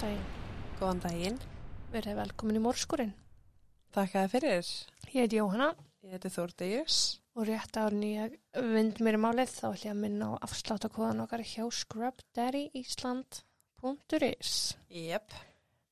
[0.00, 0.24] Daginn.
[0.80, 1.34] Góðan daginn.
[1.92, 3.10] Verðið velkomin í Mórskurinn.
[3.92, 4.64] Takk að þið fyrir.
[5.10, 5.68] Ég heiti Jóhanna
[6.00, 6.96] Ég heiti Þórdegjus.
[7.36, 8.38] og rétt árun ég
[8.72, 14.52] vind mér í málið þá ætlum ég að minna á afsláttakóðan okkar hjá scrubdaddyisland.is
[14.88, 15.28] Jep.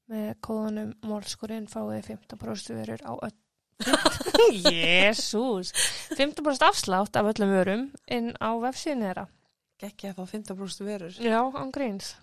[0.09, 3.37] með kóðanum Mórskurinn fáið 15% vörur á öll
[4.73, 5.69] Jésús
[6.17, 9.29] 15% afslátt af öllum vörum inn á vefsíðin þeirra
[9.79, 11.13] Gekki að fá 15% verur.
[11.23, 12.17] Já, án gríns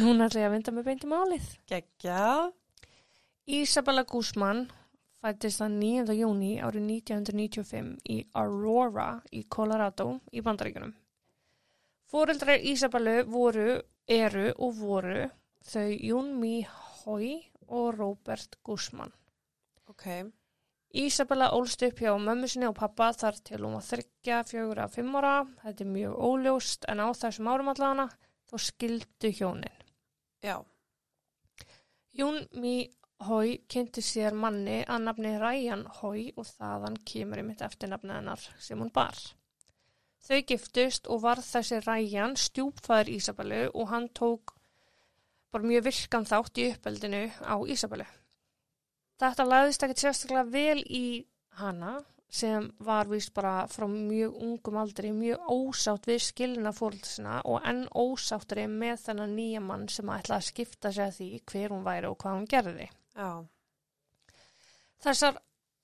[0.00, 2.24] Núna ætla ég að vinda með beint í málið Gekja.
[3.50, 4.66] Isabella Guzman
[5.20, 6.16] fættist það 9.
[6.16, 10.92] júni árið 1995 í Aurora í Colorado í Bandaríkunum.
[12.10, 13.78] Fóreldrar Isabellu voru,
[14.08, 15.28] eru og voru
[15.66, 16.54] þau Jún Mi
[17.02, 17.36] Hoi
[17.68, 19.12] og Robert Guzman.
[19.90, 20.06] Ok.
[20.90, 24.96] Isabella ólst upp hjá mömmu sinni og pappa þar til hún var þryggja, fjögur að
[24.96, 25.36] fimm ára.
[25.62, 28.08] Þetta er mjög óljóst en á þessum árum allana
[28.50, 29.82] þá skildu hjónin.
[30.42, 30.58] Já.
[32.16, 37.90] Jún Mi Hói kynnti sér manni að nafni Ryan Hói og þaðan kemur einmitt eftir
[37.92, 39.18] nafni hennar sem hún bar.
[40.24, 44.54] Þau giftust og var þessi Ryan stjúpfæður Ísabellu og hann tók
[45.52, 48.08] bara mjög virkan þátt í uppeldinu á Ísabellu.
[49.20, 51.04] Þetta lagðist ekkert sérstaklega vel í
[51.60, 51.98] hana
[52.30, 57.86] sem var vist bara frá mjög ungum aldri, mjög ósátt við skilina fórhaldsina og enn
[57.90, 62.10] ósáttri með þennan nýja mann sem ætlaði að skipta sig að því hver hún væri
[62.10, 62.90] og hvað hún gerði.
[63.18, 63.30] Já.
[65.00, 65.40] Þessar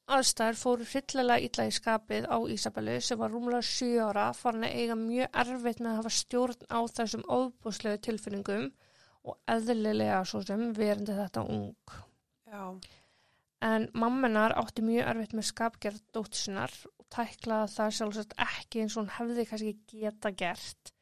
[0.06, 4.76] aðstæður fóru hryllilega illa í skapið á Ísabellu sem var rúmlega 7 ára farin að
[4.78, 8.68] eiga mjög erfitt með að hafa stjórn á þessum óbúslegu tilfinningum
[9.26, 11.96] og eðlilega svo sem verandi þetta ung.
[12.46, 12.62] Já.
[13.64, 19.04] En mammenar átti mjög erfitt með skapgerð dóttisinnar og tæklaði það sjálfsagt ekki eins og
[19.04, 20.92] hún hefði kannski geta gert.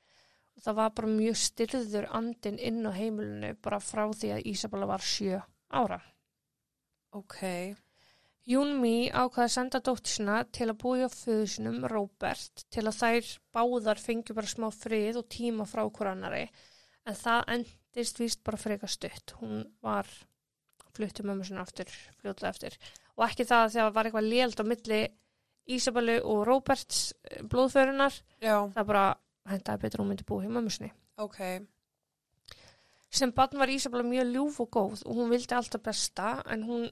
[0.54, 4.90] Og það var bara mjög styrður andin inn á heimilinu bara frá því að Ísabella
[4.90, 5.40] var 7
[5.74, 5.98] ára.
[7.14, 7.40] Ok.
[8.44, 12.98] Jún Mi ákvaði að senda dóttisina til að búi á föðu sinum Robert til að
[13.00, 16.44] þær báðar fengju bara smá frið og tíma frá hver annari
[17.08, 19.32] en það endist víst bara freka stutt.
[19.40, 20.10] Hún var
[20.94, 21.90] fluttu mömmu sinna aftur
[22.20, 22.78] fljótlega eftir
[23.16, 25.00] og ekki það að það var eitthvað léld á milli
[25.74, 28.56] Ísabellu og Roberts eh, blóðförunar Já.
[28.74, 29.04] það bara
[29.48, 30.90] hendaði betur hún myndi búi hjá mömmu sinni.
[31.20, 31.38] Ok.
[33.14, 36.88] Sem barn var Ísabella mjög ljúf og góð og hún vildi alltaf besta en hún,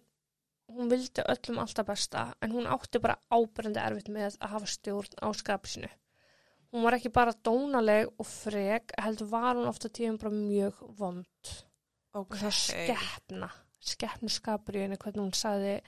[0.70, 5.19] hún vildi öllum alltaf besta en hún átti bara ábyrjandi erfitt með að hafa stjórn
[5.19, 5.90] á skapsinu.
[6.72, 11.52] Hún var ekki bara dónaleg og frek, heldur var hún ofta tíðum bara mjög vond
[12.14, 12.30] Ok.
[12.30, 13.50] og það skeppna,
[13.82, 15.81] skeppnu skapur í henni hvernig hún sagði,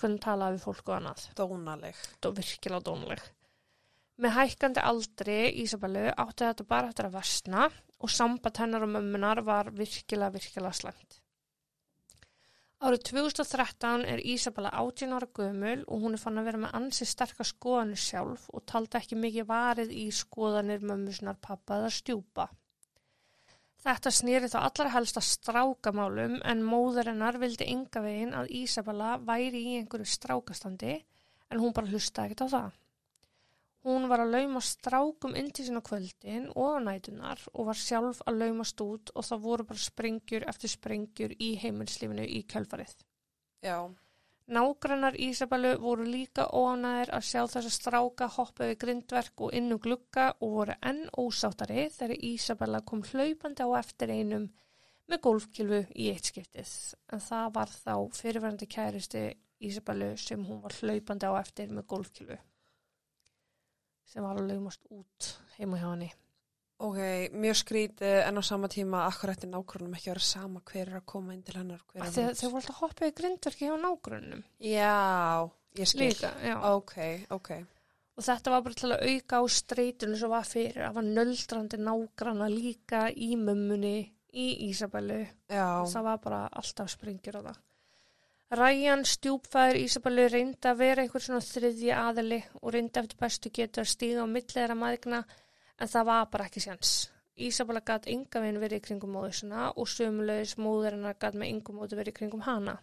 [0.00, 2.00] hún talaði við fólk og annað Dónaleg.
[2.24, 3.22] og virkilega dónuleg.
[4.18, 7.68] Með hækkandi aldri Ísabellu átti þetta bara eftir að versna
[8.02, 11.20] og samband hennar og mömmunar var virkilega, virkilega slæmt.
[12.78, 17.06] Árið 2013 er Ísabella 18 ára gömul og hún er fann að vera með ansi
[17.10, 22.46] sterkar skoðanir sjálf og taldi ekki mikið varið í skoðanir mömmusinar pappa eða stjúpa.
[23.88, 29.14] Þetta snýri þá allra helst að strákamálum en móður hennar vildi enga veginn að Ísabella
[29.30, 30.90] væri í einhverju strákastandi
[31.48, 32.74] en hún bara hlusta ekkert á það.
[33.88, 37.80] Hún var að lauma strákum inn til sín á kvöldin og á nætunar og var
[37.80, 42.92] sjálf að laumast út og það voru bara sprengjur eftir sprengjur í heimilslífinu í kjölfarið.
[43.64, 43.88] Já.
[44.48, 49.80] Nágrannar Ísabellu voru líka óanæðir að sjá þessa stráka hoppa við grindverk og inn um
[49.84, 54.46] glugga og voru enn ósáttari þegar Ísabella kom hlaupandi á eftir einum
[55.08, 56.72] með golfkilfu í eitt skiptið.
[57.12, 59.24] En það var þá fyrirverandi kæristi
[59.68, 62.40] Ísabellu sem hún var hlaupandi á eftir með golfkilfu
[64.08, 66.08] sem var að laumast út heima hjá henni.
[66.78, 66.98] Ok,
[67.34, 71.00] mjög skrítið en á sama tíma akkur eftir nákvæmum ekki að vera sama hver er
[71.00, 71.80] að koma inn til hennar.
[71.90, 74.44] Þegar þau voru alltaf hoppið í grindverki hjá nágrunum.
[74.62, 74.92] Já,
[75.80, 76.04] ég skil.
[76.04, 76.54] Líka, já.
[76.70, 76.94] Ok,
[77.34, 77.50] ok.
[78.18, 80.78] Og þetta var bara til að auka á streytunum sem var fyrir.
[80.84, 83.96] Það var nöldrandi nágranna líka í mömmunni,
[84.38, 85.18] í Ísabellu.
[85.50, 87.60] Það var bara alltaf sprengjur á það.
[88.58, 93.82] Ræjan stjúpfæður Ísabellu reyndi að vera einhver svona þriðji aðili og reyndi eftir bestu getur
[93.84, 95.24] að stíga á milliðra maðigna
[95.78, 96.92] en það var bara ekki sjans.
[97.38, 101.98] Ísabella gæt enga veginn verið í kringum móðusina og sömulegis móðurinnar gæt með engum móðu
[102.00, 102.74] verið í kringum hana.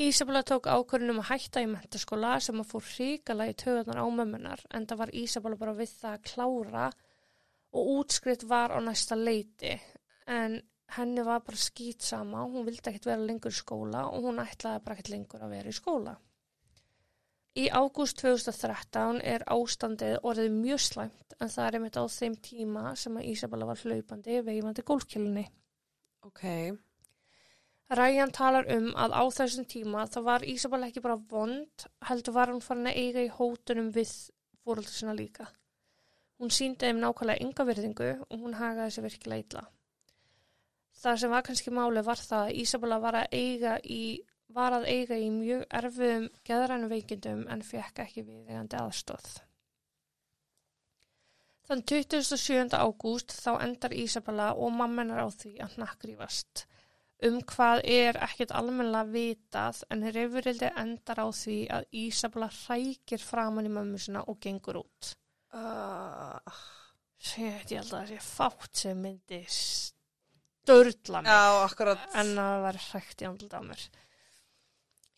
[0.00, 4.62] Ísabella tók ákvörðunum að hætta í mentaskóla sem að fór hrikala í töðunar á mömmunar
[4.70, 6.86] en það var Ísabella bara við það að klára
[7.74, 9.74] og útskrift var á næsta leiti
[10.30, 10.60] en
[10.94, 14.84] henni var bara skýt sama, hún vildi ekkert vera lengur í skóla og hún ætlaði
[14.86, 16.14] bara ekkert lengur að vera í skóla.
[17.58, 22.92] Í ágúst 2013 er ástandið orðið mjög slæmt en það er einmitt á þeim tíma
[23.00, 25.48] sem að Ísabella var hlaupandi veifandi gólfkjölunni.
[26.28, 26.44] Ok.
[27.90, 32.52] Ryan talar um að á þessum tíma þá var Ísabella ekki bara vond, heldur var
[32.52, 34.12] hún farin að eiga í hótunum við
[34.62, 35.48] fóröldur sinna líka.
[36.38, 39.64] Hún síndi þeim nákvæmlega ynga virðingu og hún hagaði sér virkilega illa.
[41.00, 44.20] Það sem var kannski máli var það að Ísabella var að eiga í,
[44.54, 49.30] var að eiga í mjög erfiðum geðrænum veikindum en fekk ekki viðegandi aðstóð.
[51.70, 52.74] Þann 27.
[52.74, 56.64] ágúst þá endar Ísabella og mammenar á því að hnakkrýfast.
[57.22, 63.68] Um hvað er ekkert almennilega vitað en reyfurildi endar á því að Ísabella hrækir framann
[63.68, 65.12] í mömmu sinna og gengur út.
[65.54, 66.38] Uh,
[67.20, 72.06] Sétt, ég held að það sé fátt sem myndi störla mig já, akkurat.
[72.14, 73.82] en að það var hrækt í andlut á mér.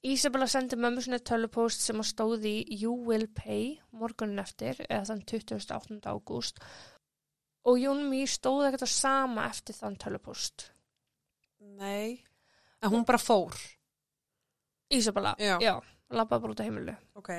[0.03, 5.23] Ísabella sendi mömmu sinni tölupóst sem að stóði You Will Pay morgunin eftir eða þann
[5.31, 6.01] 28.
[6.11, 6.59] ágúst
[7.71, 10.67] og Jón Mí stóði ekkert að sama eftir þann tölupóst.
[11.79, 12.19] Nei.
[12.83, 13.55] En hún bara fór.
[14.91, 15.55] Ísabella, Já.
[15.63, 15.77] já
[16.11, 16.97] labbaði bara út á heimilu.
[17.15, 17.31] Ok.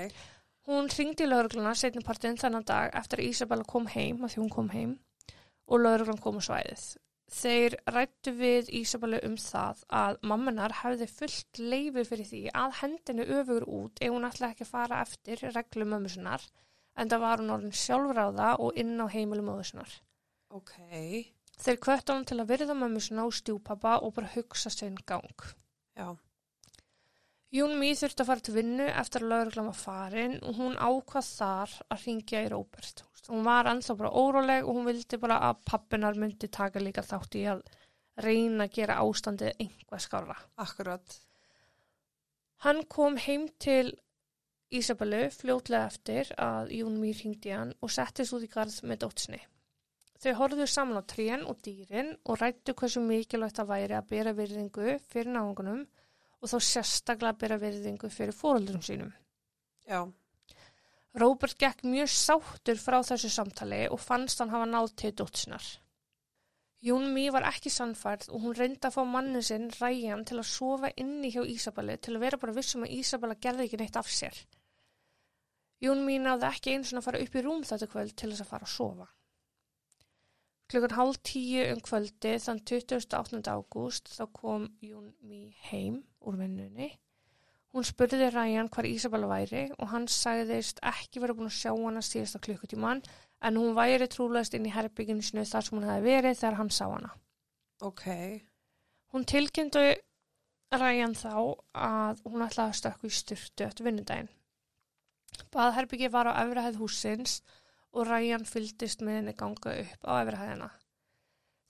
[0.68, 4.42] Hún ringdi í laurugluna setni partinn þennan dag eftir að Ísabella kom heim, að því
[4.42, 4.94] hún kom heim
[5.68, 6.86] og lauruglan kom á svæðið.
[7.32, 13.28] Þeir rættu við Ísabellu um það að mammanar hefði fullt leifi fyrir því að hendinu
[13.38, 16.44] öfugur út ef hún ætlaði ekki að fara eftir reglum mömmu sinnar
[17.00, 19.96] en það var hún orðin sjálfráða og inn á heimilu mömmu sinnar.
[20.54, 20.76] Ok.
[21.64, 25.48] Þeir kvötta hún til að virða mömmu sinna og stjúpapa og bara hugsa sinn gang.
[25.98, 26.14] Já.
[27.54, 31.28] Jún Mí þurfti að fara til vinnu eftir að lauruglan var farin og hún ákvað
[31.28, 33.04] þar að ringja í Róbert.
[33.28, 37.38] Hún var ennþá bara óróleg og hún vildi bara að pappinar myndi taka líka þátt
[37.38, 37.62] í að
[38.26, 40.40] reyna að gera ástandið einhvað skára.
[40.66, 41.20] Akkurat.
[42.66, 43.94] Hann kom heim til
[44.74, 49.44] Ísabellu fljótlega eftir að Jún Mí ringdi hann og settist út í garð með dótsinni.
[50.24, 54.34] Þau horfðu saman á trén og dýrin og rættu hversu mikilvægt það væri að bera
[54.34, 55.84] virðingu fyrir náungunum
[56.44, 59.14] og þá sérstaklega bera virðingu fyrir fóröldurum sínum.
[59.88, 60.04] Já.
[61.16, 65.66] Róbert gekk mjög sáttur frá þessu samtali og fannst hann hafa náð til dótsinar.
[66.84, 70.50] Jún Mí var ekki sannfærð og hún reyndi að fá mannin sinn ræjan til að
[70.50, 74.10] sofa inni hjá Ísabelli til að vera bara vissum að Ísabella gerði ekki neitt af
[74.12, 74.36] sér.
[75.84, 78.44] Jún Mí náði ekki eins og að fara upp í rúm þetta kvöld til þess
[78.44, 79.08] að fara að sofa.
[80.72, 83.42] Klukkan hálf tíu um kvöldi þann 28.
[83.52, 86.94] ágúst þá kom Jún Mí heim úr vinnunni.
[87.74, 92.04] Hún spurði Ryan hvar Ísabella væri og hann sagðist ekki vera búin að sjá hana
[92.06, 93.02] síðasta klukkutíman
[93.42, 96.70] en hún væri trúlegast inn í herbygginu sinu þar sem hún hefði verið þegar hann
[96.74, 97.10] sá hana.
[97.82, 98.06] Ok.
[99.14, 99.84] Hún tilkynntu
[100.74, 101.34] Ryan þá
[101.74, 104.32] að hún ætlaði að stökku í styrtu eftir vinnudaginn.
[105.54, 107.60] Baðherbyggi var á efrahæð húsins og
[107.94, 110.70] Ryan fylgdist með henni ganga upp á efrahæðina.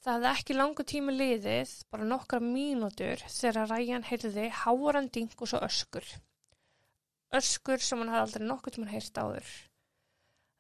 [0.04, 5.52] Það hefði ekki langu tími liðið, bara nokkra mínútur, þegar Ryan heyrði háaran ding og
[5.52, 6.08] svo öskur.
[7.34, 9.54] Öskur sem hann hafði aldrei nokkuð tíma heyrt áður.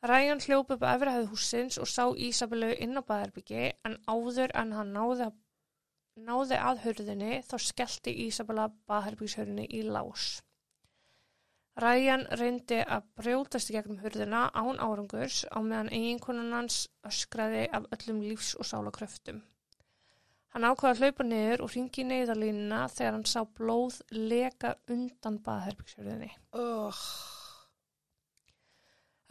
[0.03, 4.73] Ryan hljóp upp á efrahæð húsins og sá Ísabellu inn á baðherbyggi en áður en
[4.75, 5.37] hann náði að
[6.27, 10.41] náði að hurðinni þá skellti Ísabella baðherbyggshörðinni í lás.
[11.81, 17.87] Ryan reyndi að brjótast í gegnum hurðina án árangurs á meðan eiginkonan hans öskraði af
[17.95, 19.39] öllum lífs- og sálakröftum.
[20.53, 26.29] Hann ákvaði að hlaupa niður og ringi neyðarlínuna þegar hann sá blóð leka undan baðherbyggshörðinni.
[26.53, 26.99] Ugh.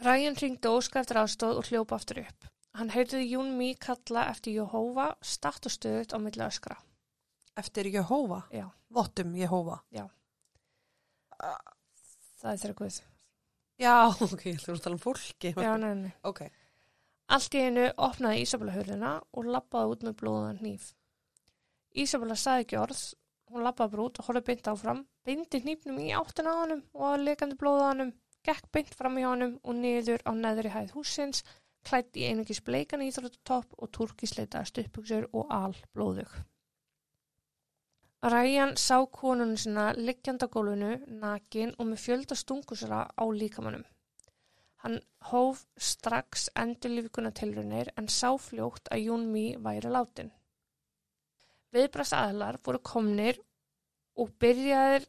[0.03, 2.49] Ryan ringdi óska eftir aðstóð og hljópa aftur upp.
[2.75, 6.75] Hann heyrði Jún Mí kalla eftir Jóhófa statt og stöðut á milli öskra.
[7.55, 8.41] Eftir Jehova?
[8.51, 8.67] Já.
[8.91, 9.79] Vottum Jehova?
[9.93, 11.73] Það
[12.51, 12.99] er þeirra guð.
[13.83, 15.53] Já, ok, þú erum að tala um fólki.
[15.55, 16.13] Já, nei, nei.
[16.29, 16.43] Ok.
[17.33, 20.91] Allt í einu opnaði Ísabella hurðina og lappaði út með blóðan hníf.
[22.03, 23.01] Ísabella saði ekki orð,
[23.53, 27.09] hún lappaði bara út og horfði beint áfram, beindi hnífnum í áttina á honum og
[27.13, 28.13] að lekandi blóða honum,
[28.45, 31.45] gekk beint fram í honum og niður á neðri hæð húsins,
[31.87, 36.33] klætt í einungis bleikan íþróttopp og turkisleitaði stuppbuxur og al blóðug.
[38.23, 43.83] Ryan sá konunum sinna liggjandi á gólfinu, nakin og með fjölda stungusra á líkamannum.
[44.83, 45.01] Hann
[45.31, 50.31] hóf strax endurlífikuna tilrunir en sá fljótt að Jún Mí væri látin.
[51.75, 53.41] Viðbrast aðlar voru komnir
[54.15, 55.09] og byrjaðir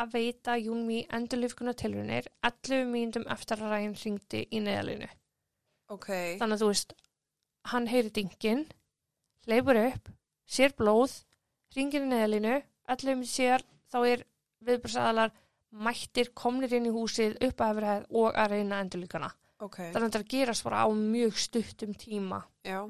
[0.00, 5.08] að veita Jún Mí endurlífikuna tilrunir 11 mínútum eftir að Ryan ringdi í neðalinu.
[5.88, 6.08] Ok.
[6.40, 6.94] Þannig að þú veist,
[7.72, 8.66] hann heyri dingin,
[9.48, 10.12] leipur upp,
[10.48, 11.22] sér blóð,
[11.76, 12.56] ringir í neðalínu,
[12.90, 14.24] 11 mínútur sér, þá er
[14.66, 15.34] viðbrast aðlar
[15.70, 19.28] mættir, komnir inn í húsið, upp að efrihæð og að reyna endurlíkana.
[19.60, 22.42] ok, Þannig að þetta gerast bara á mjög stuttum tíma.
[22.64, 22.80] já,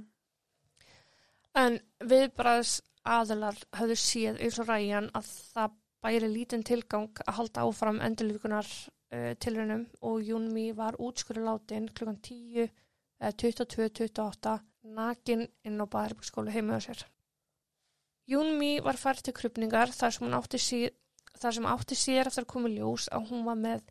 [1.54, 7.64] En viðbræðs aðilar höfðu séð eins og ræjan að það bæri lítinn tilgang að halda
[7.66, 12.70] áfram endurlíkunar uh, tilraunum og Júnmi var útskuru látin klukkan 10
[13.20, 14.54] eða 22.28
[14.96, 17.02] nakin inn á baðherbygskólu heima á sér.
[18.30, 20.90] Júnmi var fært til krupningar þar sem, átti síð,
[21.40, 23.82] þar sem átti sér eftir að koma ljós að hún var með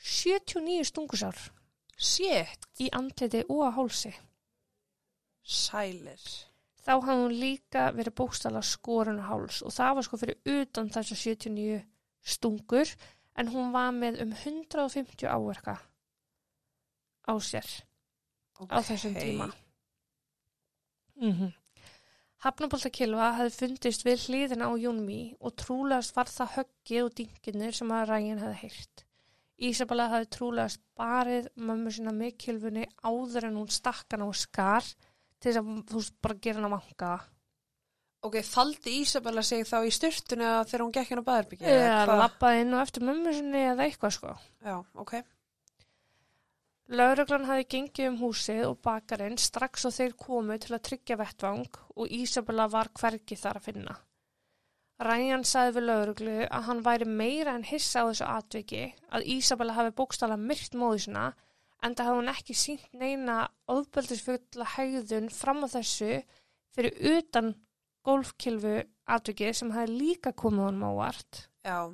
[0.00, 1.38] 79 stungusár.
[1.96, 4.14] Shit, í andliti og að hálsi.
[5.46, 6.22] sælir,
[6.82, 10.90] þá hafði hún líka verið bókstala skorun og háls og það var sko fyrir utan
[10.90, 11.76] þessar 79
[12.26, 12.94] stungur
[13.38, 15.76] en hún var með um 150 áverka
[17.30, 17.68] á sér
[18.58, 19.48] ok, á þessum tíma.
[21.22, 21.52] Mm
[22.46, 27.90] Hafnaboltakilva hefði fundist við hliðina á Jónmi og trúlegast var það höggið og dinginir sem
[27.90, 29.02] að rægin hefði heyrt.
[29.66, 34.86] Ísabella hefði trúlegast barið mömmu sína með kilfunni áður en hún stakkan á skar
[35.40, 37.14] til þess að þú bara gera hann að vanga.
[38.26, 42.18] ok, faldi Ísabella sig þá í styrtunni að þegar hún gekk hérna á baðarbyggi Eða
[42.22, 44.36] lappaði inn og eftir mömmu sinni eða eitthvað sko.
[44.62, 45.12] já, ok,
[46.86, 51.64] Lauruglan hafi gengið um húsið og bakarinn strax og þeir komu til að tryggja vettvang
[51.96, 53.96] og Ísabella var hvergi þar að finna.
[55.02, 59.74] Ryan sagði við lauruglu að hann væri meira en hissa á þessu atviki að Ísabella
[59.76, 61.26] hafi bókstala myrt móðisina
[61.82, 63.40] en það hafi hún ekki sínt neina
[63.74, 66.22] ofbeldisfulla hegðun fram á þessu
[66.76, 67.52] fyrir utan
[68.06, 68.78] golfkilfu
[69.10, 71.48] atviki sem hafi líka komið honum á vart.
[71.66, 71.90] já,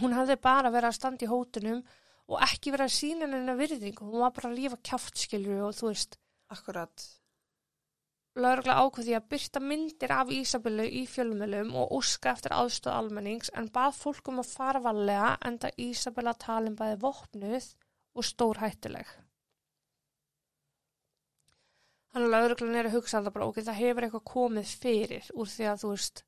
[0.00, 1.82] Hún hafði bara verið að standa í hótunum
[2.30, 4.06] og ekki verið að sína henni virðingu.
[4.06, 6.16] Hún var bara að lífa kjáftskilju og þú veist,
[6.54, 7.06] akkurat,
[8.38, 13.70] laurugla ákveði að byrta myndir af Ísabellu í fjölumölum og óska eftir aðstöð almennings en
[13.74, 17.72] bað fólk um að fara varlega enda Ísabella talin bæði vopnuð
[18.14, 19.10] og stór hættuleg.
[22.10, 25.50] Þannig að lauruglan er að hugsa það bara, ok, það hefur eitthvað komið fyrir úr
[25.50, 26.24] því að þú veist,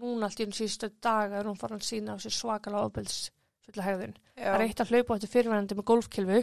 [0.00, 3.18] núna allt í um síðustu daga er hún farin að sína á sér svakalega ofbelds
[3.66, 4.14] fulla hegðun.
[4.36, 6.40] já, Það er eitt að hlaupa eftir fyrirverandi með golfkilfu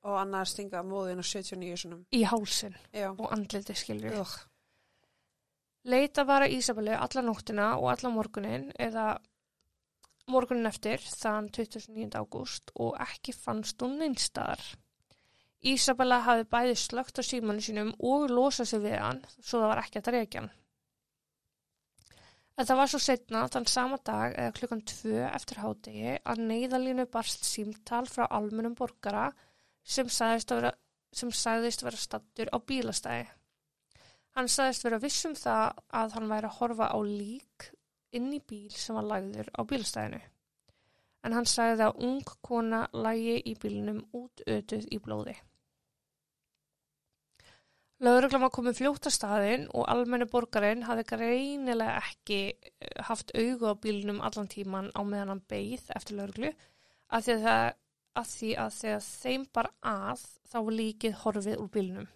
[0.00, 4.24] og annað að stinga móðin á 79 sunum, í hálsin já, og andliti skilju.
[5.90, 9.14] Leita var að Ísabellu alla nóttina og alla morgunin eða
[10.30, 12.12] morgunin eftir þann 29.
[12.20, 14.60] ágúst og ekki fannst hún neinstaðar.
[15.60, 19.82] Ísabella hafi bæði slögt á símanu sínum og losað sig við hann svo það var
[19.82, 20.52] ekki að reykja hann.
[22.58, 27.06] En það var svo setna þann sama dag eða klukkan tvö eftir hádegi að neyðalínu
[27.12, 29.30] barst símtal frá almennum borgara
[29.82, 30.72] sem sagðist vera,
[31.12, 33.28] sem sagðist vera stattur á bílastæði.
[34.36, 37.70] Hann sagðist vera viss um það að hann væri að horfa á lík
[38.16, 40.20] inn í bíl sem var lagður á bílastæðinu.
[41.24, 45.36] En hann sagði að ung kona lagi í bílnum út ötuð í blóði.
[48.00, 53.68] Lögreglan var komið fljótt að staðinn og almenni borgarinn hafði greinilega ekki eh, haft augu
[53.68, 56.54] á bílnum allan tíman á meðan hann beigð eftir lögreglu
[57.12, 57.68] að því að,
[58.16, 62.08] að því að þegar þeim bara að þá var líkið horfið úr bílnum.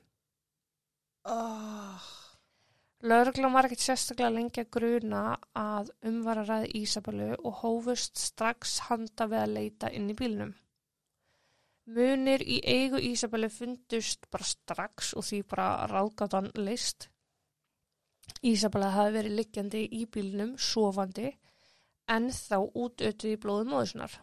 [1.28, 2.08] Oh,
[3.04, 5.22] Lögreglan var ekkert sérstaklega lengi að gruna
[5.60, 10.54] að umvararæði Ísabellu og hófust strax handa við að leita inn í bílnum.
[11.84, 17.10] Munir í eigu Ísabellu fundust bara strax og því bara ráðgátan list.
[18.40, 21.28] Ísabella hafi verið liggjandi í bílnum, sofandi,
[22.08, 24.16] en þá útötuð í blóðu móðusinnar.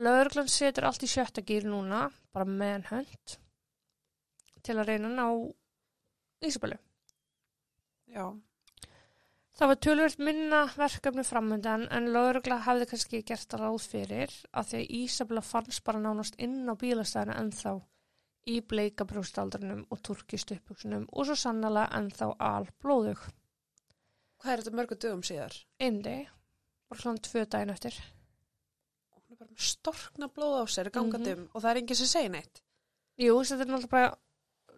[0.00, 3.38] Lögreglan setur allt í sjötta gýr núna, bara með hönd,
[4.64, 5.26] til að reyna ná
[6.40, 6.78] Ísabellu.
[8.08, 8.24] já,
[9.58, 14.68] Það var tölvöld minna verkefni framöndan en lögregla hafði kannski gert að ráð fyrir að
[14.70, 17.72] því að Ísabla fannst bara nánast inn á bílastæðinu ennþá
[18.48, 23.18] í bleika brjóstaldrinum og turkist uppbuksunum og svo sannlega ennþá al blóðug.
[24.38, 25.58] hvað er þetta mörgu dögum síðar?
[25.82, 26.14] Indi,
[26.88, 27.98] bara svona tvö daginn eftir.
[29.10, 31.38] Hún er bara með storkna blóð á sér, gangandi Mhm.
[31.40, 32.62] um og það er enginn sem segir neitt.
[33.18, 34.16] Jú, þetta er náttúrulega bara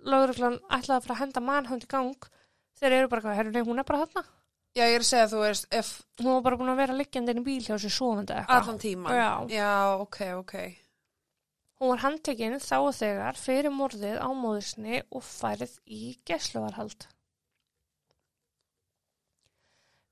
[0.05, 2.17] lögreglan ætlaði að fara að henda mannhund í gang
[2.81, 4.25] þeir eru bara, herru, nei, hún er bara þarna.
[4.79, 5.89] Já, ég er að segja að þú veist, ef
[6.21, 8.61] Hún var bara búin að vera liggjandi inn í bíl hjá sér sofandi eitthvað.
[8.61, 9.17] allan tíman.
[9.19, 9.31] Já.
[9.51, 9.73] Já,
[10.05, 10.55] ok, ok.
[11.81, 17.07] Hún var handtekinn þá og þegar fyrir morðið á móðusni og færið í gesluvarhald.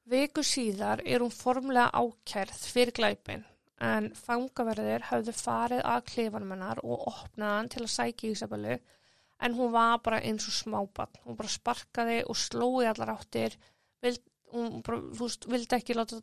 [0.09, 3.43] Viku síðar er hún formlega ákærð fyrir glæpin
[3.85, 8.79] en fangaverðir hafðu farið að klifanum hennar og opnaðan til að sækja Ísabellu
[9.45, 11.12] en hún var bara eins og smábann.
[11.27, 13.55] Hún bara sparkaði og slói allar áttir,
[14.03, 14.25] vild,
[14.55, 16.21] hún bara, þú veist, vildi ekki láta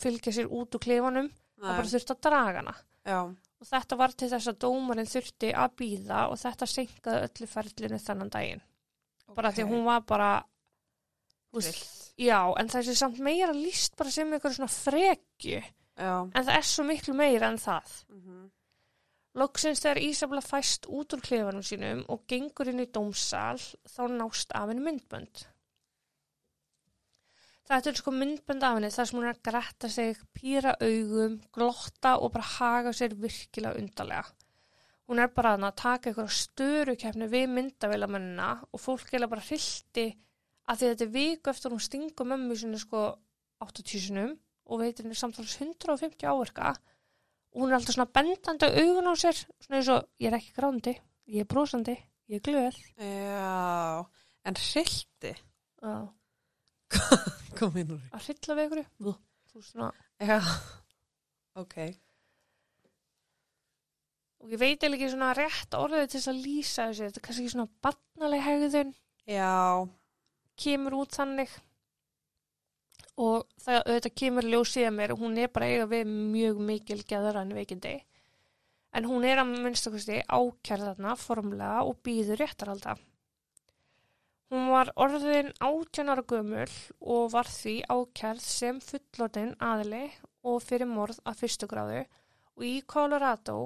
[0.00, 1.30] fylgja sér út úr klifanum
[1.60, 2.74] það bara þurfti að draga hana.
[3.04, 7.50] Já, og þetta var til þess að dómarinn þurfti að býða og þetta senkaði öllu
[7.50, 8.64] ferlinu þennan daginn.
[9.34, 10.32] Bara því hún var bara
[11.54, 15.62] veist, já, en þessi samt meira líst bara sem eitthvað svona frekju.
[15.94, 16.26] Já.
[16.26, 17.90] en það er svo miklu meira en það.
[18.10, 18.44] Mm
[19.34, 24.54] Loksins þegar Ísabla fæst út úr klefanum sínum og gengur inn í dómsal þá nást
[24.54, 25.40] af henni myndbönd.
[27.64, 31.38] Þetta er sko myndbönd af henni þar sem hún er að gretta sig, pýra augum,
[31.54, 34.26] glotta og bara haga sér virkilega undarlega.
[35.08, 40.06] Hún er bara að taka eitthvað störukeppni við myndavélamennina og fólk er bara hrilti
[40.64, 43.06] að því þetta er viku eftir hún stingur mömmu sinni sko
[43.64, 46.72] 80 sinum og veitir henni samtals 150 áverka.
[47.52, 50.56] Og hún er alltaf svona bendandi augun á sér svona eins og ég er ekki
[50.56, 50.96] grándi
[51.30, 51.94] ég er brosandi,
[52.28, 52.78] ég er glöð.
[52.98, 54.04] Já,
[54.44, 55.32] en hrilti
[55.84, 56.08] að
[57.58, 60.38] Kom inn úr hrilla við ykkur svona Já,
[61.58, 61.76] ok.
[64.44, 67.06] Og ég veit eða ekki svona rétt orðið til þess að lýsa þessu.
[67.06, 68.90] Þetta er kannski svona barnaleg hegðun.
[69.30, 69.52] Já,
[70.60, 71.54] kemur út þannig.
[73.14, 77.00] Og það auðvitað kemur ljósið að mér hún er bara að eiga við mjög mikil
[77.08, 77.94] geðarann veikindi.
[78.94, 82.98] En hún er að minnstakosti ákjærðarna formlega og býður réttaralda
[84.52, 90.04] hún var orðin 18 ára gömul og var því ákjærð sem fullorðin aðili
[90.44, 93.58] og fyrir morð að fyrstu gráðu og í Colorado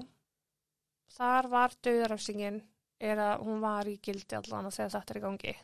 [1.16, 2.60] þar var döðarafsingin
[2.98, 5.56] er að hún var í gildi allan þegar þetta er í gangi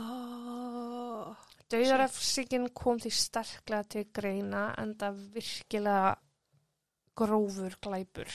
[0.00, 1.34] oh.
[1.72, 6.10] Dauðarefsingin kom því sterklega til greina en það virkilega
[7.18, 8.28] grófur glæpur.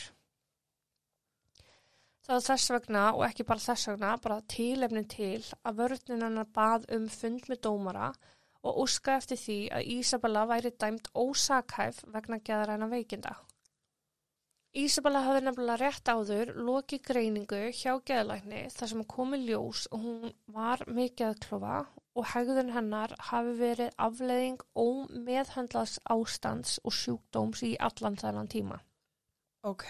[2.30, 6.84] Það þess vegna og ekki bara þess vegna, bara tilefnin til að vörðnin hennar bað
[6.94, 8.10] um fund með dómara
[8.62, 13.32] og óska eftir því að Ísabella væri dæmt ósakhæf vegna geðaræna veikinda.
[14.78, 20.36] Ísabella hafði nefnilega rétt áður lokið greiningu hjá geðlækni þar sem komi ljós og hún
[20.54, 21.80] var mikið að klofa
[22.14, 28.78] og hegðun hennar hafi verið afleðing ómeðhandlaðs ástands og sjúkdóms í allan þennan tíma.
[29.66, 29.90] Ok,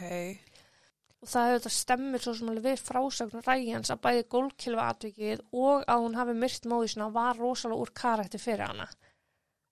[1.20, 5.44] Og það hefur þetta stemmir svo sem alveg við frásögn ræjans að bæði gólkilfa atvikið
[5.52, 8.88] og að hún hafi myrt móði sinna var rosalega úr karakter fyrir hana,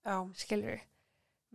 [0.04, 0.84] já, skilur við.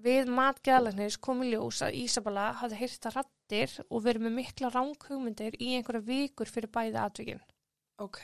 [0.04, 5.58] Við matgæðlegnis kom í ljós að Ísabella hafði heyrta rattir og verið með mikla ránghugmyndir
[5.62, 7.44] í einhverja vikur fyrir bæði atvikin.
[8.02, 8.24] ok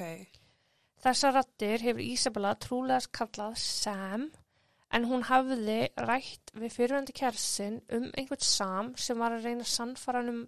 [1.00, 4.26] Þessar rattir hefur Ísabella trúlegast kallað Sam
[4.90, 9.74] en hún hafði rætt við fyrirvændi kjærsin um einhvern Sam sem var að reyna að
[9.76, 10.48] sannfara, um,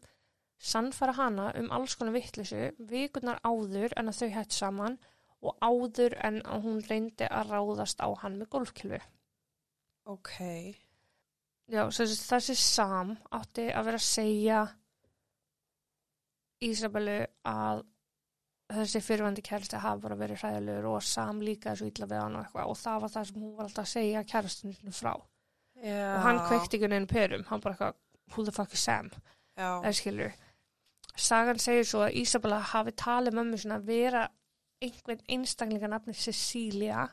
[0.61, 4.99] sannfara hana um alls konar vittlisu vikurnar áður en að þau hætt saman
[5.41, 9.01] og áður en að hún reyndi að ráðast á hann með golfkilfu.
[10.11, 10.37] Ok,
[11.71, 14.59] Já, þessi, Sam átti að vera að segja
[16.61, 17.83] Ísabellu að
[18.71, 22.43] þessi fyrirvændi kærasti hafa bara verið hræðilegur og Sam líka svo illa við hann og
[22.43, 25.13] eitthvað og það var það sem hún var alltaf að segja kærastinu frá.
[25.81, 29.09] Já og hann kveikti ekki neina perum, hann bara eitthvað who the fuck is Sam,
[29.55, 30.35] Já, eða skilur
[31.15, 34.27] Sagan segir svo að Ísabella hafi talið mömmu sinna að vera
[34.81, 37.07] einhvern einstaklinga nafni Cecilia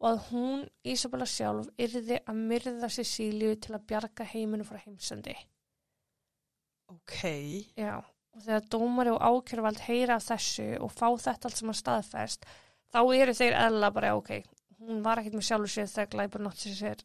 [0.00, 5.36] og að hún, Ísabella sjálf, yrði að myrða Cecíliu til að bjarga heiminu frá heimsendi.
[6.90, 7.22] ok
[7.78, 8.02] Já,
[8.34, 12.46] og þegar dómari og ákjörvald heyra af þessu og fá þetta allt sem að staðfest,
[12.92, 14.42] þá eru þeir eðla bara, ok,
[14.82, 17.04] hún var ekkert með sjálfur sér þegar glæpur nátt sér,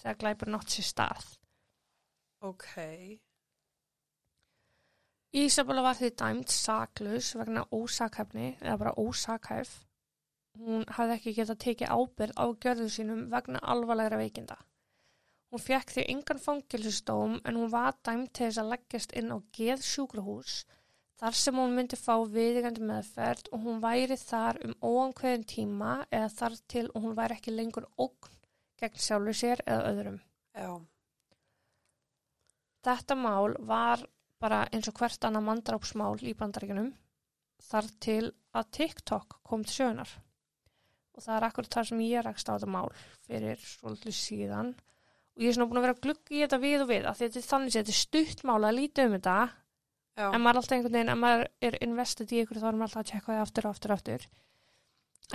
[0.00, 1.26] þegar glæpur sér stað.
[2.46, 2.70] Ok,
[5.36, 9.74] Ísabella var því dæmt saklaus vegna ósakhæfni, eða bara ósakhæf.
[10.58, 14.56] Hún hafði ekki getað tekið ábyrð á gjörðu sínum vegna alvarlegra veikinda.
[15.52, 19.38] Hún fekk því engan fangilsustóm en hún var dæmt til þess að leggjast inn á
[19.58, 20.56] geð sjúkrahús
[21.20, 26.28] þar sem hún myndi fá viðigandi meðferð og hún væri þar um óankveðin tíma eða
[26.34, 28.36] þar til og hún væri ekki lengur ógn
[28.82, 30.20] gegn sjálfur sér eða öðrum.
[30.54, 30.70] já
[32.86, 34.04] Þetta mál var
[34.42, 36.90] bara eins og hvert annað mandrápsmál í bandaríkunum
[37.68, 38.24] þar til
[38.56, 40.10] að TikTok kom til sjöunar.
[41.18, 42.90] Og það er akkurat það sem ég rekst á þetta mál
[43.26, 44.74] fyrir svolítið síðan.
[45.34, 47.22] Og ég er svona búin að vera að glugga í þetta við og við að
[47.22, 49.38] þetta er þannig að þetta er stutt mál að lítið um þetta
[50.18, 52.78] Já, en maður er alltaf einhvern veginn, ef maður er investið í ykkur þá er
[52.78, 54.28] maður alltaf að tjekka það aftur og aftur og aftur.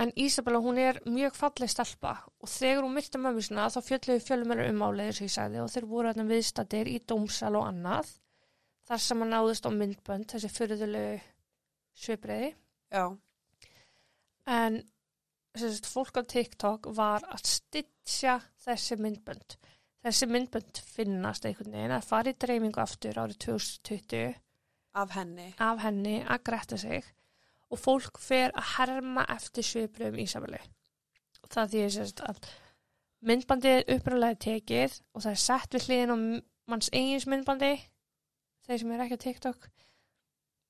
[0.02, 4.24] En Ísabella, hún er mjög falleg stelpa og þegar hún myrta mömmu sinna þá fjölluðu
[4.24, 8.10] fjölumennur um málið eins og ég sagði og þeir voru viðstættir í dómsal og annað
[8.88, 11.20] þar sem hann náðist á myndbönd, þessi fyrirðulegu
[11.94, 12.54] svipriði.
[12.92, 13.04] já,
[14.46, 14.82] En
[15.56, 19.56] sagt, fólk á TikTok var að stitja þessi myndbönd.
[20.04, 24.34] þessi myndbönd finnast einhvern veginn að fara í dreimingu aftur árið 2020
[24.94, 25.54] Af henni.
[25.58, 27.04] af henni að gretta sig
[27.70, 30.58] og fólk fer að herma eftir sviprum Ísabelu.
[31.42, 32.36] Og það því sérst að
[33.24, 36.16] myndbandið er uppræðlega tekið og það er sett við hliðin á
[36.68, 37.72] manns eigins myndbandi,
[38.66, 39.68] þeir sem er ekki á TikTok.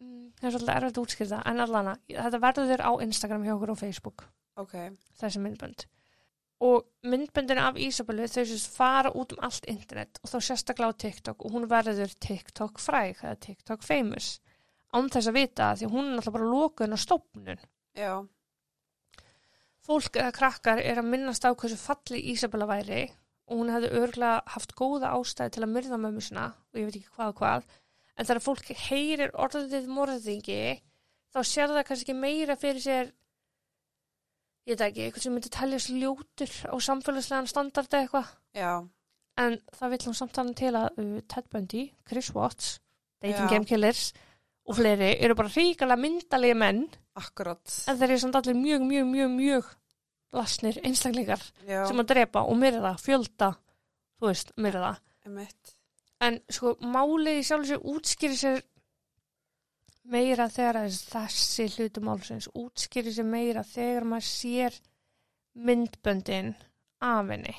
[0.03, 3.71] Mm, Það er svolítið erfitt að útskýrta, en allana, þetta verður á Instagram hjá okkur
[3.75, 4.25] og Facebook,
[4.57, 4.73] Ok.
[5.21, 5.87] þessi myndbönd.
[6.65, 11.01] Og myndböndin af Ísabelu þau sérst fara út um allt internet og þá sérstaklega á
[11.03, 14.41] TikTok og hún verður TikTok fræg, eða TikTok famous
[14.95, 17.59] án þess að vita því hún er náttúrulega bara lokuðin á stofnun.
[17.99, 18.13] Já.
[19.85, 23.03] Fólk eða krakkar er að minnast á hversu falli Ísabella væri
[23.51, 26.97] og hún hefði örgulega haft góða ástæði til að myrða mömmu sinna og ég veit
[27.01, 27.67] ekki hvað og hvað
[28.15, 30.59] en þegar fólk heyrir orðið morðingi
[31.35, 33.13] þá sér það kannski ekki meira fyrir sér
[34.65, 38.73] ég veit ekki, eitthvað sem myndi teljast ljótur á samfélagslegan standard eða eitthvað Já.
[39.45, 42.77] en það vill hún samt þannig til að uh, Ted Bundy, Chris Watts
[43.21, 43.51] Dating Já.
[43.53, 44.07] Game Killers
[44.65, 46.87] og fleiri eru bara ríkala myndalegi menn
[47.19, 47.61] Akkurat.
[47.91, 49.73] en þeir eru samt allir mjög, mjög, mjög, mjög
[50.35, 51.85] lasnir einstaklingar Já.
[51.91, 53.53] sem að drepa og myrða, fjölda
[54.19, 55.74] þú veist, myrða Emitt.
[56.23, 58.63] En sko, málið í sjálf sér útskýri sér
[60.05, 64.79] meira þegar þessi hlutu málsins útskýri sér meira þegar maður sér
[65.55, 66.55] myndböndin
[67.05, 67.55] af henni.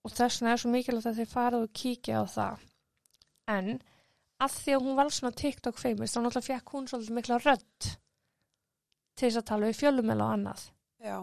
[0.00, 2.62] Og þess vegna er svo mikilvægt að þeir farað og kíkja á það.
[3.50, 3.72] En
[4.40, 7.90] að því að hún var svona TikTok famous þá náttúrulega fekk hún svolítið mikla rödd
[9.20, 10.62] til þess að tala við fjölumel og annað.
[11.04, 11.16] Já.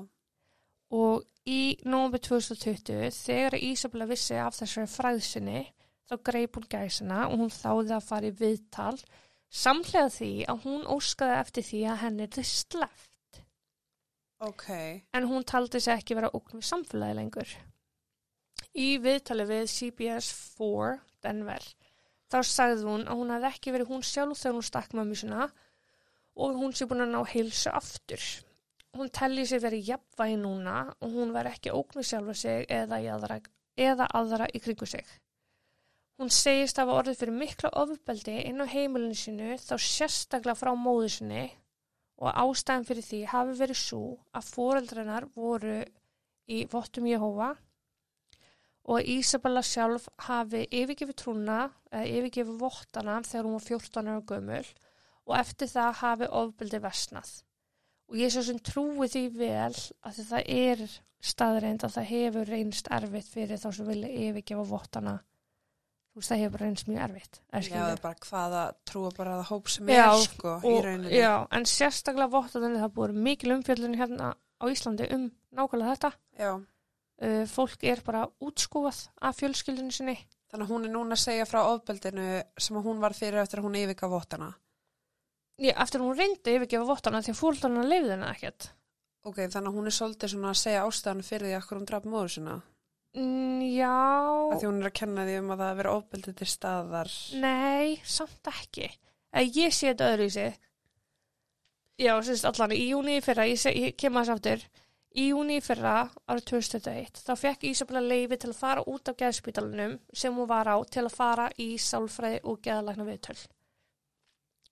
[0.94, 5.62] Og í nómbi 2020 þegar Ísabella vissi af þessari fræðsinni
[6.08, 8.96] þá greip hún gæsina og hún þáði að fara í viðtal
[9.48, 13.42] samlega því að hún óskaði eftir því að henni er sleft
[14.40, 14.68] Ok.
[15.18, 17.54] en hún taldi sig ekki vera ókn við samfélagi lengur.
[18.78, 20.28] Í viðtali við CBS
[20.60, 21.64] 4 Denver
[22.30, 25.48] þá sagði hún að hún hefði ekki verið hún sjálf þegar hún stakk mömmu sinna
[26.38, 28.22] og hún sé búin að ná heilsu aftur.
[28.98, 32.98] Hún telli sig verið jafnvægi núna og hún var ekki ókn við sjálfa sig eða,
[33.14, 33.40] aðra,
[33.78, 35.06] eða aðra í kringu sig.
[36.18, 40.72] Hún segist að hafa orðið fyrir mikla ofbeldi inn á heimilinu sinu þá sérstaklega frá
[40.74, 41.44] móðu sinni
[42.18, 44.02] og ástæðan fyrir því hafi verið svo
[44.34, 45.78] að foreldrennar voru
[46.50, 47.52] í Vottum Jehova
[48.88, 51.60] og að Ísabella sjálf hafi yfirgefið trúna
[51.92, 54.64] eða yfirgefið vottana þegar hún var 14 ára gömul
[55.28, 57.32] og eftir það hafi ofbeldi versnað.
[58.08, 59.74] Og ég svo sem trúi því vel
[60.08, 60.84] að það er
[61.28, 65.18] staðreind að það hefur reynst erfitt fyrir þá sem vilja yfirgefa vottana.
[66.14, 67.40] Þú veist, það hefur reynst mjög erfitt.
[67.52, 70.80] eða Já, er bara hvaða trúa bara það hóp sem Já, er, sko, í og,
[70.86, 71.12] rauninni.
[71.14, 76.12] já, en sérstaklega vottaðinni það búið mikil umfjöldun hérna á Íslandi um nákvæmlega þetta.
[76.40, 76.52] Já.
[77.18, 80.18] Uh, fólk er bara útskúfað af fjölskyldunni sinni.
[80.48, 83.60] Þannig að hún er núna að segja frá ofbeldinu sem að hún var fyrir eftir
[83.60, 84.52] að hún yfirgaf vottana.
[85.58, 88.68] Já, eftir að hún reyndi yfirgefa vottana því að fólkdana leifði henni ekkert.
[89.28, 92.06] Ok, þannig að hún er svolítið svona að segja ástæðan fyrir því að hún draf
[92.08, 92.58] móður sinna.
[93.18, 93.96] Mm, já,
[94.54, 97.14] Að því hún er að kenna því um að það veri ofbeldið til staðar.
[97.42, 98.90] nei, samt ekki.
[99.34, 100.60] Eða ég sé þetta öðru í sig.
[101.98, 104.66] Já, sérst allan í júni fyrra, ég, sé, ég kem að þess aftur,
[105.18, 105.96] í júni fyrra
[106.30, 110.70] árið 2021, þá fekk Ísabella leifi til að fara út af geðspítalunum sem hún var
[110.70, 113.40] á til að fara í sálfræði og geðalækna viðtöl.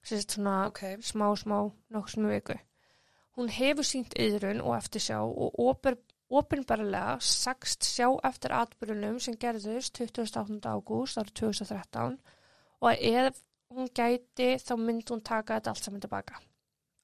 [0.05, 1.57] Sérst svona Ok, smá, smá,
[1.93, 2.57] nokkuð sem viku.
[3.35, 5.97] Hún hefur sínt yðrun og eftirsjá og opur,
[6.29, 10.61] opinbarlega sagst sjá eftir atbyrjunum sem gerðust 28.
[10.63, 12.19] ágúst árið 2013
[12.81, 13.41] og að ef
[13.73, 16.39] hún gæti þá myndi hún taka þetta allt saman tilbaka.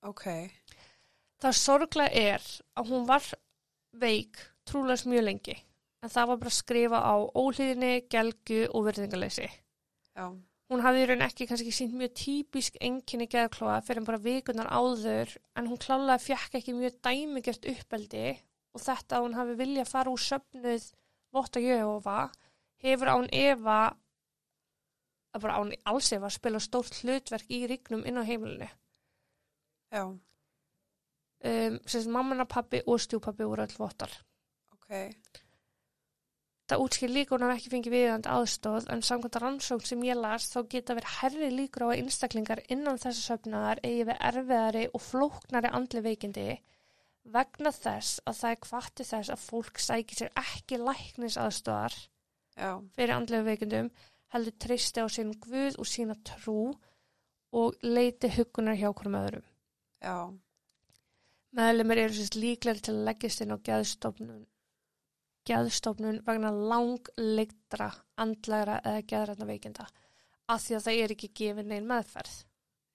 [0.07, 0.25] ok,
[1.41, 2.43] Það sorglega er
[2.77, 3.25] að hún var
[3.97, 4.37] veik
[4.69, 5.57] trúlega mjög lengi
[6.01, 9.49] en það var bara að skrifa á óhlýðinni, gelgu og verðingaleysi.
[10.15, 10.25] já,
[10.71, 15.33] Hún hafði í raun ekki kannski sínt mjög típisk enginni geðklóa fyrir bara vikunar áður
[15.59, 18.29] en hún klálega fjekk ekki mjög dæmigert uppeldi
[18.71, 20.85] og þetta að hún hafi viljað fara úr söfnuð
[21.35, 22.21] votta Jöhofa
[22.85, 23.81] hefur án Eva
[25.35, 28.69] að bara án alls Eva spila stórt hlutverk í ríknum inn á heimilinu.
[29.91, 30.03] já,
[31.41, 34.11] Um, sagt, mammana pappi og stjúpappi voru öll vottar.
[34.75, 35.09] ok,
[36.71, 40.59] Það útskýr hún hafi ekki fengið viðjönd aðstóð en samkvæmt rannsókn sem ég las þá
[40.71, 45.71] geta verið herri líkur á að einstaklingar innan þessa söfnaðar eigi við erfiðari og flóknari
[45.75, 46.45] andli veikindi
[47.33, 51.97] vegna þess að það er kvatti þess að fólk sækir sér ekki læknis aðstóðar
[52.55, 53.91] já, fyrir andlega veikindum
[54.31, 56.71] heldur treysti á sinn guð og sína trú
[57.51, 59.43] og leiti hugunar hjá hverjum öðrum.
[59.99, 60.31] já,
[61.51, 64.45] Meðlumir eru sérst líklega til að leggjast inn á geðstofnun
[65.49, 67.89] geðstofnun vegna langleiktra
[68.21, 69.87] andlæra eða geðrætna veikinda
[70.51, 72.35] af því að það er ekki gefin neinn meðferð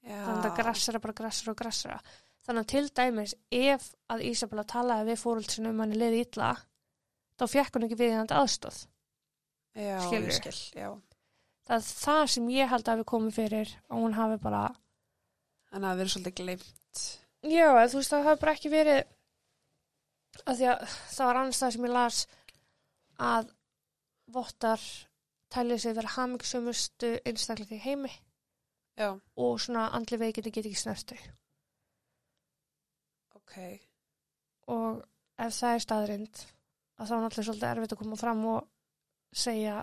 [0.07, 0.19] Já.
[0.23, 1.99] þannig að það grassara bara grassara og grassara
[2.47, 6.53] þannig að til dæmis ef að Ísabella talaði við fóröldsinu um hann liði illa
[7.41, 8.85] þá fekk hún ekki við hann aðstóð
[9.77, 10.31] Já, Skilurðu?
[10.31, 10.89] ég skil, já.
[11.69, 14.63] það er það sem ég held að við komum fyrir og hún hafi bara
[15.67, 17.03] Þannig að það verður svolítið gleimt.
[17.43, 19.01] já, þú veist það hafi bara ekki verið
[20.45, 22.21] að því að það var annars það sem ég las
[23.33, 23.51] að
[24.37, 24.87] vottar
[25.55, 28.13] tælið sig vera hamingsumustu einstaklega heimi.
[28.97, 31.17] Já, og svona andli veikindi get ekki snertu
[33.37, 33.57] ok.
[34.73, 35.03] og
[35.37, 36.41] ef það er staðrind
[36.97, 38.71] að þá er náttúrulega svolítið erfitt að koma fram og
[39.37, 39.77] segja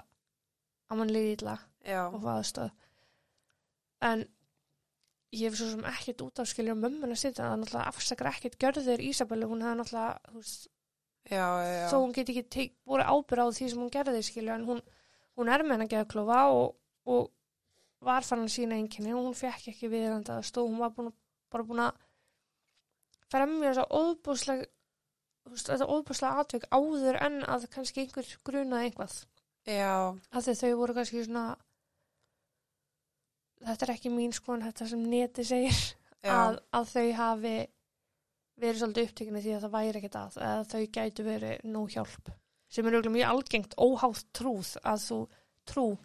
[0.89, 2.71] að mann líði illa Já, og fá aðstöð
[4.09, 4.25] en
[5.33, 8.29] ég hef svo sem ekkert út af skilja mömmun að sitja, það er náttúrulega afsakar
[8.31, 10.67] ekkert gjörður Ísabellu, hún hefði náttúrulega veist,
[11.29, 11.87] já, já.
[11.89, 14.81] þó hún get ekki voru ábyrð á því sem hún gerði skilja, en hún,
[15.39, 16.75] hún er með henn að geða klófa og,
[17.09, 17.31] og
[18.03, 21.19] var fann að sína einkenni og hún fekk ekki viðrandi aðstöð, hún var búin, að-
[21.53, 22.01] bara búin að
[23.33, 24.65] fremja þess að óbúslega
[25.53, 29.15] þetta óbúslega atvik áður en að kannski einhver grunaði einhvað
[29.67, 31.45] Já, að þau voru kannski svona
[33.67, 35.81] þetta er ekki mín skoðan þetta sem neti segir
[36.23, 37.55] að, að þau hafi
[38.63, 42.33] verið svolítið upptekinu því að það væri ekkert að eða þau gætu verið nóg hjálp.
[42.73, 45.19] Sem er mjög algengt óhátt trúð að þú
[45.69, 45.87] trú.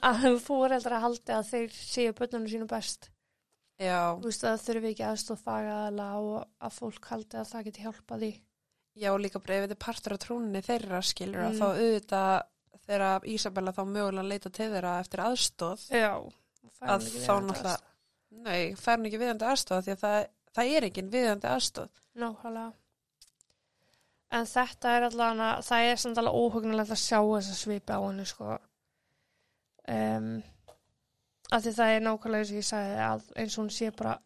[0.00, 3.10] Að fóreldra haldi að þeir séu börnunum sínu best.
[3.80, 7.84] Já, þú veist að þurfi ekki aðstóð fagaðala og að fólk haldi að það geti
[7.84, 8.30] hjálpað því.
[9.00, 11.46] Já, líka bara ef þetta er partur af trúninni þeirra skilur Mm.
[11.50, 12.32] að þá auðvitað
[12.90, 16.10] þegar Ísabella þá mögulega leita til þeirra eftir aðstóð já
[16.80, 17.78] að þá náttúrulega
[18.44, 20.20] nei, fær hún ekki viðandi aðstóð því að það,
[20.58, 22.72] það er ekki viðandi aðstóð Nákvæmlega.
[24.30, 28.26] En þetta er allavega, það er samt alveg óhugnulegt að sjá þessa svipi á henni,
[28.28, 28.58] sko.
[29.90, 30.28] Um,
[31.50, 34.16] að því það er nákvæmlega eins og ég sagði að eins og hún sé bara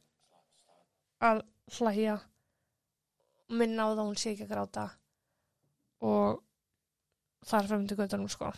[1.24, 1.40] að
[1.78, 2.18] hlæja,
[3.48, 4.84] minna á það að hún sé ekki að gráta
[6.04, 6.42] og
[7.48, 8.52] þar frem til göttunum, sko.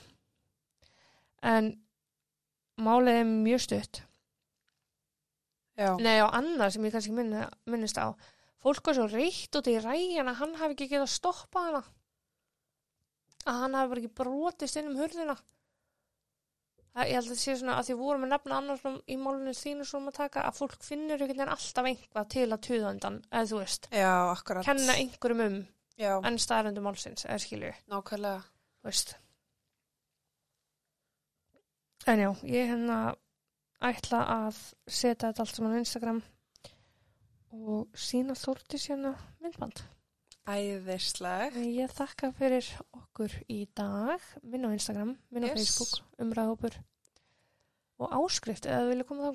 [1.47, 1.73] En
[2.81, 4.03] málið er mjög stutt.
[5.77, 8.17] Já, Nei, og annað sem ég kannski minni, minnist á.
[8.65, 11.83] Fólk var svo reykt út í ræjan að hann hafi ekki getað stoppað hana.
[13.47, 15.37] Að hann hafi bara ekki brotist inn um hurðina.
[16.97, 19.53] Það, ég held að þetta sé svona að því vorum að nefna annars í málunni
[19.53, 23.19] þínu svona að taka að fólk finnur einhvern veginn alltaf einhvað til að tuða undan,
[23.29, 24.13] eða þú veist, já,
[24.65, 25.59] kenna einhverjum um
[26.01, 28.41] Já, enn staðarendu málsins, eða skilju, nákvæmlega
[28.87, 29.17] veist.
[32.07, 32.99] En já, ég hérna
[33.83, 36.23] ætla að setja þetta allt saman á Instagram
[37.57, 39.83] og sína Þórtis hérna myndband.
[40.47, 45.59] Æðisleg Ég þakka fyrir okkur í dag, minn á Instagram, minn á Yes.
[45.59, 46.79] Facebook, umræðhópur
[47.99, 49.33] og áskrift eða vilja koma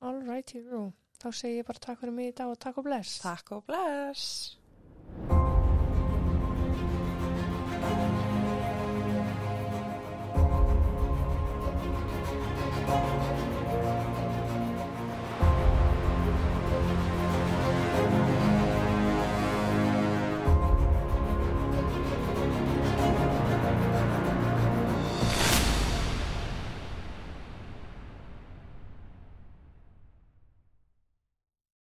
[0.00, 2.84] All right, you Þá segi ég bara takk fyrir mig í dag og takk og
[2.84, 3.18] bless.
[3.24, 4.56] takk og bless